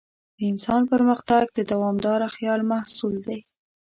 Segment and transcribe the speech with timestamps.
[0.37, 3.39] د انسان پرمختګ د دوامداره خیال محصول دی.